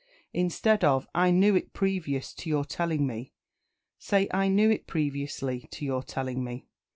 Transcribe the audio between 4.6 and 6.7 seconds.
it previously to your telling me."